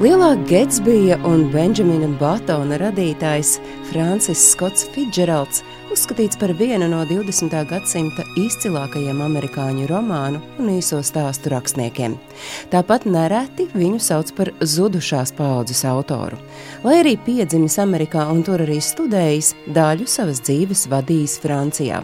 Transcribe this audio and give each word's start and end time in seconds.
Lielā 0.00 0.30
Getsbija 0.48 1.18
un 1.28 1.42
Benjamina 1.52 2.06
Batona 2.16 2.78
radītājs 2.80 3.58
Francis 3.90 4.40
Skots 4.54 4.86
Fitzgeralds 4.94 5.58
uzskatīts 5.92 6.38
par 6.40 6.54
vienu 6.56 6.86
no 6.88 7.02
20. 7.04 7.52
gadsimta 7.68 8.24
izcilākajiem 8.40 9.20
amerikāņu 9.20 9.90
romānu 9.90 10.40
un 10.56 10.70
īso 10.72 11.02
stāstu 11.04 11.52
rakstniekiem. 11.52 12.14
Tāpat 12.72 13.04
nereti 13.04 13.66
viņu 13.74 14.00
sauc 14.00 14.32
par 14.38 14.52
zudušās 14.64 15.34
paudzes 15.36 15.84
autoru. 15.90 16.40
Lai 16.80 17.02
arī 17.02 17.18
piedzimis 17.26 17.76
Amerikā 17.84 18.24
un 18.32 18.40
tur 18.46 18.64
arī 18.64 18.80
studējis, 18.80 19.52
daļu 19.76 20.08
savas 20.08 20.40
dzīves 20.48 20.86
vadījis 20.88 21.36
Francijā. 21.44 22.00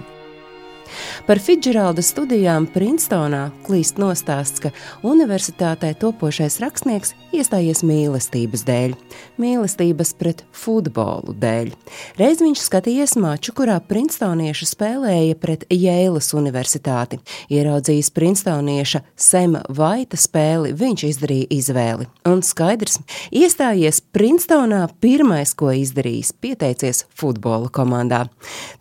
Par 1.26 1.40
Fitzgeralda 1.42 2.04
studijām 2.04 2.68
Princetonā 2.70 3.48
klīst 3.66 4.00
nostāsts, 4.00 4.62
ka 4.62 4.72
universitātē 5.06 5.92
topošais 6.00 6.60
rakstnieks 6.62 7.14
iestājies 7.36 7.82
mīlestības 7.86 8.64
dēļ, 8.66 8.94
mīlestības 9.40 10.12
pret 10.18 10.42
futbolu 10.56 11.34
dēļ. 11.36 11.72
Reiz 12.20 12.40
viņš 12.44 12.62
skatījās 12.64 13.16
maču, 13.20 13.52
kurā 13.56 13.76
princestonieši 13.84 14.68
spēlēja 14.70 15.36
pret 15.40 15.66
Jēlas 15.72 16.32
universitāti. 16.36 17.20
Ieraudzījis 17.52 18.12
princestonieša 18.16 19.02
Sema 19.16 19.62
Vaita 19.68 20.18
spēli, 20.20 20.72
viņš 20.76 21.06
izdarīja 21.10 21.50
izvēli. 21.58 22.08
Un 22.28 22.42
skaidrs, 22.46 22.98
iestājies 23.34 24.00
Princetonā 24.14 24.86
pirmais, 25.02 25.52
ko 25.56 25.72
izdarījis, 25.76 26.32
pieteicies 26.40 27.04
futbola 27.16 27.68
komandā. 27.72 28.24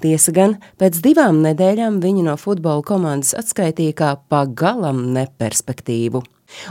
Tiesa 0.04 0.34
gan, 0.36 0.58
pēc 0.80 1.02
divām 1.04 1.42
nedēļām 1.44 1.95
viņu 2.04 2.24
no 2.28 2.38
futbola 2.40 2.84
komandas 2.86 3.36
atskaitīja 3.38 3.96
kā 3.98 4.14
pagalam 4.32 5.04
neperspektīvu. 5.16 6.24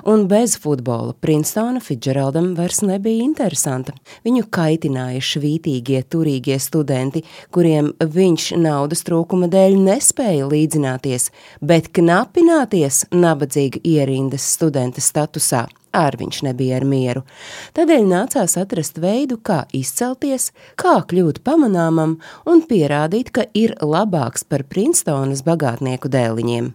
Un 0.07 0.27
bez 0.31 0.55
futbola 0.63 1.13
Princetona 1.21 1.81
Fitzgeraldam 1.83 2.53
vairs 2.55 2.81
nebija 2.87 3.25
interesanta. 3.25 3.93
Viņu 4.25 4.47
kaitināja 4.55 5.23
švītīgie, 5.25 6.01
turīgie 6.11 6.59
studenti, 6.63 7.25
kuriem 7.55 7.93
viņš 8.01 8.53
naudas 8.61 9.05
trūkuma 9.07 9.51
dēļ 9.53 9.79
nespēja 9.91 10.49
līdzināties, 10.51 11.31
bet 11.61 11.91
knapināties 11.99 13.07
nabadzīga 13.15 13.83
ierindas 13.85 14.47
studenta 14.57 15.03
statusā 15.05 15.67
ar 15.95 16.19
viņš 16.21 16.43
nebija 16.51 16.79
ar 16.81 16.87
mieru. 16.89 17.25
Tādēļ 17.79 18.07
nācās 18.11 18.59
atrast 18.61 19.01
veidu, 19.03 19.41
kā 19.41 19.65
izcelties, 19.73 20.51
kā 20.81 20.99
kļūt 21.09 21.43
pamanāmam 21.47 22.19
un 22.51 22.65
pierādīt, 22.69 23.33
ka 23.35 23.49
ir 23.55 23.77
labāks 23.81 24.45
par 24.49 24.67
Princetonas 24.69 25.47
bagātnieku 25.47 26.13
dēliņiem 26.13 26.75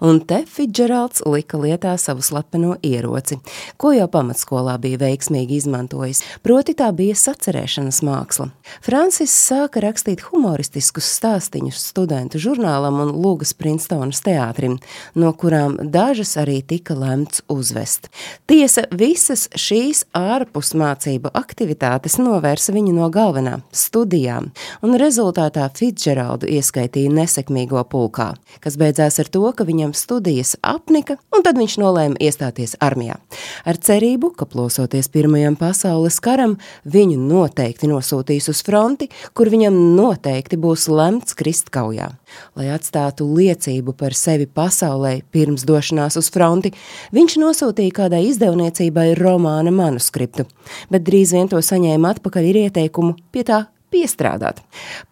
un 0.00 0.20
te 0.20 0.42
Fitzgeralds 0.46 1.22
lika 1.26 1.58
lietā 1.58 1.94
savu 1.98 2.22
slepeno 2.22 2.76
ieroci, 2.82 3.38
ko 3.76 3.92
jau 3.94 4.06
pamatskolā 4.10 4.76
bija 4.82 5.00
veiksmīgi 5.02 5.58
izmantojis, 5.58 6.22
proti 6.42 6.74
tā 6.78 6.90
bija 6.96 7.16
sacerēšanas 7.18 8.00
māksla. 8.06 8.48
Francis 8.84 9.34
sāka 9.34 9.82
rakstīt 9.82 10.22
humoristiskus 10.28 11.08
stāstīņus 11.18 11.82
studentu 11.90 12.40
žurnālam 12.42 13.00
un 13.02 13.12
Lūgas 13.18 13.54
Princetonas 13.58 14.22
teātrim, 14.24 14.78
no 15.18 15.32
kurām 15.32 15.78
dažas 15.82 16.36
arī 16.40 16.60
tika 16.62 16.96
lemts 16.98 17.42
uzvest. 17.50 18.08
Tiesa, 18.48 18.86
visas 18.90 19.48
šīs 19.58 20.04
ārpus 20.16 20.74
mācību 20.78 21.32
aktivitātes 21.38 22.18
novērsa 22.22 22.74
viņu 22.76 22.94
no 22.96 23.10
galvenā- 23.10 23.58
studijām, 23.84 24.50
un 24.82 24.98
rezultātā 24.98 25.68
Fitzgeraldu 25.74 26.46
ieskaitīja 26.46 27.10
nesekmīgo 27.12 27.84
pulkā, 27.84 28.34
kas 28.60 28.76
beidzās 28.76 29.18
ar 29.18 29.28
to, 29.28 29.52
ka 29.52 29.64
viņam 29.64 29.87
viņam 29.88 29.94
studijas 29.94 30.56
apnika, 30.62 31.16
un 31.34 31.42
tad 31.42 31.56
viņš 31.56 31.78
nolēma 31.80 32.16
iestāties 32.20 32.76
armijā. 32.80 33.16
Ar 33.64 33.76
cerību, 33.76 34.34
ka 34.36 34.46
plosoties 34.46 35.08
Pirmajam 35.08 35.56
pasaules 35.56 36.20
karam, 36.20 36.58
viņu 36.84 37.18
noteikti 37.18 37.88
nosūtīs 37.88 38.48
uz 38.50 38.62
fronti, 38.62 39.08
kur 39.34 39.48
viņam 39.48 39.96
noteikti 39.96 40.56
būs 40.56 40.88
lemts 40.88 41.34
krist 41.34 41.70
kaujā. 41.70 42.10
Lai 42.56 42.68
atstātu 42.68 43.24
liecību 43.24 43.94
par 43.96 44.14
sevi 44.14 44.46
pasaulē 44.46 45.22
pirms 45.32 45.64
došanās 45.64 46.18
uz 46.18 46.28
fronti, 46.30 46.74
viņš 47.12 47.38
nosūtīja 47.38 47.94
kādai 48.02 48.26
izdevniecībai 48.28 49.14
romāna 49.16 49.72
manuskriptu, 49.72 50.46
bet 50.90 51.02
drīz 51.02 51.32
vien 51.32 51.48
to 51.48 51.60
saņēma 51.62 52.16
atpakaļ 52.16 52.52
ar 52.52 52.62
ieteikumu 52.66 53.16
pie 53.32 53.44
tā 53.48 53.64
piestrādāt. 53.92 54.60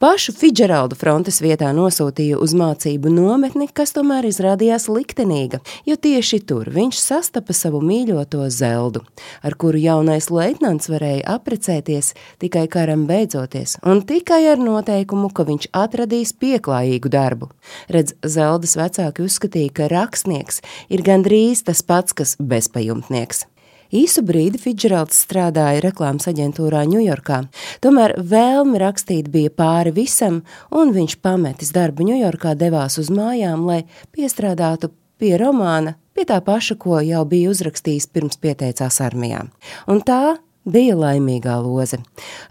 Pašu 0.02 0.34
Fitzgeraldu 0.36 0.98
frontes 0.98 1.40
vietā 1.44 1.72
nosūtīja 1.76 2.38
uz 2.42 2.54
mācību 2.58 3.10
nometni, 3.12 3.68
kas 3.72 3.94
tomēr 3.96 4.28
izrādījās 4.28 4.88
liktenīga, 4.92 5.60
jo 5.88 5.96
tieši 5.96 6.40
tur 6.48 6.70
viņš 6.74 7.00
sastapa 7.00 7.56
savu 7.56 7.80
mīļoto 7.84 8.46
zeldu, 8.52 9.02
ar 9.42 9.56
kuru 9.58 9.80
jaunais 9.80 10.30
leitnants 10.30 10.90
varēja 10.92 11.24
aprecēties 11.36 12.12
tikai 12.42 12.66
karam 12.72 13.06
beidzoties, 13.08 13.78
un 13.86 14.04
tikai 14.06 14.42
ar 14.52 14.62
noteikumu, 14.62 15.32
ka 15.32 15.48
viņš 15.48 15.70
atradīs 15.76 16.34
pieklājīgu 16.36 17.12
darbu. 17.12 17.50
Redz, 17.92 18.16
zeldas 18.22 18.76
vecāki 18.78 19.26
uzskatīja, 19.26 19.74
ka 19.80 19.90
rakstnieks 19.92 20.62
ir 20.92 21.04
gandrīz 21.06 21.64
tas 21.66 21.82
pats, 21.86 22.16
kas 22.16 22.36
bezpajumtnieks. 22.40 23.46
Īsu 23.94 24.24
brīdi 24.26 24.58
Fitzgeralds 24.60 25.18
strādāja 25.26 25.82
reklāmas 25.84 26.26
aģentūrā 26.30 26.82
Ņujorkā, 26.90 27.42
tomēr 27.84 28.16
vēlme 28.18 28.80
rakstīt 28.82 29.30
bija 29.30 29.52
pāri 29.54 29.94
visam, 29.94 30.42
un 30.74 30.94
viņš 30.96 31.18
pametis 31.22 31.72
darbu 31.76 32.08
Ņujorkā 32.08 32.56
devās 32.58 32.98
uz 33.02 33.12
mājām, 33.14 33.66
lai 33.68 33.84
piestrādātu 34.16 34.90
pie 35.20 35.36
romāna, 35.40 35.94
pie 36.16 36.26
tā 36.28 36.40
paša, 36.44 36.76
ko 36.80 37.00
jau 37.04 37.22
bija 37.28 37.52
uzrakstījis 37.52 38.10
pirms 38.12 38.40
pieteicās 38.42 39.00
armijā. 39.04 39.46
Un 39.86 40.02
tā 40.04 40.36
bija 40.66 40.96
laimīgā 40.98 41.54
loze. 41.62 42.00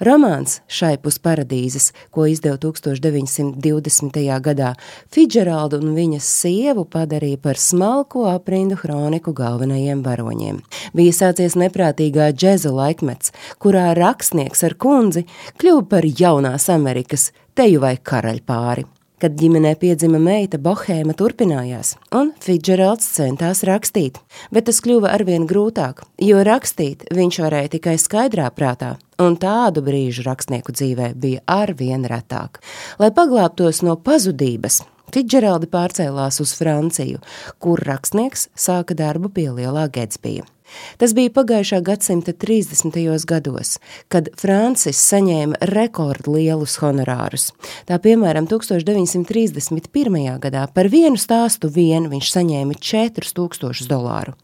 Romāns 0.03 0.59
šai 0.71 0.95
pus 1.03 1.19
paradīzes, 1.21 1.91
ko 2.15 2.25
izdeva 2.31 2.57
1920. 2.61 4.21
gadā, 4.47 4.73
Fitzgeraldu 5.13 5.81
un 5.83 5.93
viņas 5.97 6.31
sievu 6.41 6.87
padarīja 6.89 7.41
par 7.43 7.59
smalko 7.61 8.25
aprindu 8.31 8.79
hroniku 8.81 9.35
galvenajiem 9.35 10.03
varoņiem. 10.05 10.61
Bija 10.95 11.19
sācies 11.19 11.57
neprātīgā 11.59 12.31
džeza 12.33 12.73
laikmets, 12.73 13.35
kurā 13.59 13.91
rakstnieks 13.97 14.65
ar 14.65 14.79
kundzi 14.79 15.27
kļuva 15.59 15.87
par 15.91 16.07
jaunās 16.07 16.69
Amerikas 16.73 17.31
teju 17.55 17.83
vai 17.83 17.97
karaļpāri. 17.99 18.94
Kad 19.15 19.37
ģimenē 19.39 19.75
piedzima 19.79 20.19
meita, 20.19 20.59
bohēma 20.59 21.13
turpinājās, 21.15 21.93
un 22.19 22.33
Fitzgeralds 22.43 23.05
centās 23.15 23.63
rakstīt, 23.67 24.19
bet 24.51 24.67
tas 24.67 24.81
kļuva 24.83 25.13
arvien 25.15 25.45
grūtāk, 25.47 26.01
jo 26.19 26.41
rakstīt 26.43 27.05
viņš 27.15 27.39
varēja 27.45 27.71
tikai 27.77 27.95
skaidrā 28.01 28.49
prātā, 28.51 28.95
un 29.23 29.37
tādu 29.39 29.85
brīžu 29.85 30.25
rakstnieku 30.27 30.75
dzīvē 30.75 31.13
bija 31.15 31.45
arvien 31.47 32.03
retāk. 32.11 32.59
Lai 32.99 33.13
paglābtos 33.15 33.79
no 33.87 33.95
pazudības, 33.95 34.81
Fitzgeraldi 35.15 35.69
pārcēlās 35.71 36.41
uz 36.43 36.51
Franciju, 36.59 37.21
kur 37.63 37.79
rakstnieks 37.87 38.49
sāka 38.51 38.97
darbu 38.99 39.31
pie 39.31 39.47
Lielā 39.53 39.87
Getsbija. 39.95 40.43
Tas 41.01 41.13
bija 41.17 41.31
pagājušā 41.35 41.81
gadsimta 41.85 42.33
30. 42.33 42.97
gados, 43.29 43.75
kad 44.11 44.29
Francis 44.39 44.99
saņēma 45.11 45.59
rekordlielus 45.71 46.77
honorārus. 46.81 47.51
Tā 47.89 47.99
piemēram, 48.01 48.47
1931. 48.49 50.39
gadā 50.41 50.65
par 50.73 50.89
vienu 50.91 51.19
stāstu 51.21 51.69
vien 51.69 52.09
viņš 52.11 52.33
saņēma 52.37 52.79
4000 52.81 53.89
dolāru. 53.91 54.35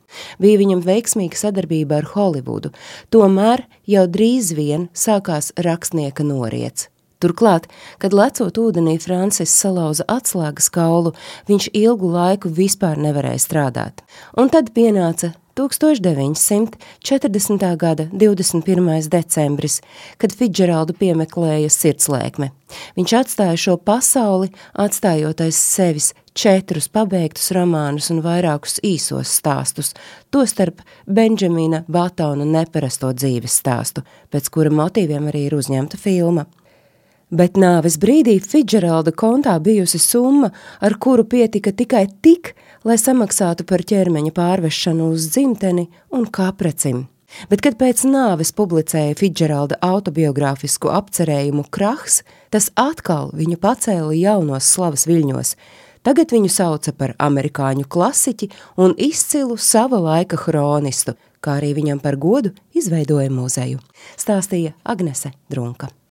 Bija 0.43 0.59
viņam 0.59 0.83
veiksmīga 0.85 1.39
sadarbība 1.39 2.01
ar 2.01 2.09
Holivudu, 2.13 2.73
tomēr 3.13 3.65
jau 3.87 4.07
drīz 4.11 4.51
vien 4.57 4.89
sākās 4.93 5.53
rakstnieka 5.55 6.25
noriets. 6.27 6.89
Turklāt, 7.21 7.67
kad 8.01 8.15
lecot 8.17 8.57
ūdenī 8.57 8.95
Francis 9.01 9.53
salauza 9.53 10.07
atslēgas 10.09 10.71
kaulu, 10.73 11.13
viņš 11.49 11.69
ilgu 11.77 12.09
laiku 12.15 12.49
vispār 12.49 12.97
nevarēja 12.97 13.43
strādāt. 13.43 14.01
Un 14.33 14.49
tad 14.49 14.73
pienāca 14.73 15.35
1940. 15.69 17.77
gada 17.77 18.07
21. 18.11 19.09
decembris, 19.09 19.81
kad 20.17 20.33
Fitzgeraldu 20.33 20.93
piemeklēja 20.97 21.69
sirdslēkme. 21.69 22.49
Viņš 22.97 23.13
atstāja 23.19 23.57
šo 23.59 23.77
pasauli, 23.77 24.49
atstājot 24.73 25.41
aiz 25.45 25.55
sevis 25.59 26.13
četrus 26.33 26.87
pabeigtus 26.89 27.51
romānus 27.55 28.09
un 28.13 28.23
vairākus 28.25 28.79
īsos 28.83 29.29
stāstus, 29.41 29.93
tostarp 30.31 30.81
Benžamina 31.05 31.83
Batona 31.91 32.45
neparasto 32.47 33.11
dzīves 33.13 33.59
stāstu, 33.61 34.05
pēc 34.31 34.49
kura 34.49 34.71
motīviem 34.73 35.27
arī 35.31 35.41
ir 35.49 35.57
uzņemta 35.59 35.97
filma. 36.01 36.47
Bet 37.31 37.55
nāves 37.55 37.95
brīdī 37.95 38.33
Fitzgeralda 38.43 39.13
kontā 39.15 39.53
bijusi 39.63 40.01
summa, 40.03 40.49
ar 40.83 40.97
kuru 40.99 41.23
pietika 41.23 41.71
tikai 41.71 42.09
tik, 42.19 42.51
lai 42.83 42.97
samaksātu 42.99 43.63
par 43.67 43.85
ķermeņa 43.87 44.33
pārvešanu 44.35 45.07
uz 45.13 45.29
dzimteni 45.31 45.87
un 46.11 46.27
kaprecim. 46.27 47.05
Bet, 47.47 47.61
kad 47.63 47.77
pēc 47.79 48.03
nāves 48.03 48.51
publicēja 48.51 49.15
Fitzgeralda 49.15 49.77
autobiogrāfisku 49.79 50.91
apcerējumu 50.91 51.63
Krahs, 51.71 52.19
tas 52.51 52.67
atkal 52.75 53.31
viņu 53.31 53.55
pacēla 53.63 54.11
jaunos 54.17 54.67
slavas 54.67 55.07
viļņos. 55.07 55.53
Tagad 56.03 56.33
viņu 56.35 56.51
sauca 56.51 56.91
par 56.97 57.15
amerikāņu 57.21 57.87
klasiķi 57.87 58.49
un 58.81 58.97
izcilu 58.99 59.55
sava 59.55 60.01
laika 60.01 60.39
hronistu, 60.43 61.15
kā 61.39 61.61
arī 61.61 61.71
viņam 61.79 62.03
par 62.03 62.19
godu 62.19 62.51
izveidoja 62.75 63.31
muzeju, 63.31 63.79
stāstīja 64.19 64.75
Agnese 64.83 65.31
Drunka. 65.47 65.93